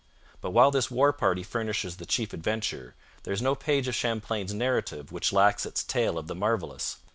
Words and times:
But 0.41 0.49
while 0.49 0.71
this 0.71 0.89
war 0.89 1.13
party 1.13 1.43
furnishes 1.43 1.97
the 1.97 2.07
chief 2.07 2.33
adventure, 2.33 2.95
there 3.21 3.35
is 3.35 3.39
no 3.43 3.53
page 3.53 3.87
of 3.87 3.93
Champlain's 3.93 4.51
narrative 4.51 5.11
which 5.11 5.31
lacks 5.31 5.63
its 5.63 5.83
tale 5.83 6.17
of 6.17 6.25
the 6.25 6.33
marvellous. 6.33 6.97